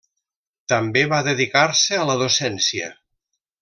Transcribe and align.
També 0.73 1.03
va 1.13 1.19
dedicar-se 1.29 2.01
a 2.07 2.11
la 2.13 2.19
docència. 2.25 2.93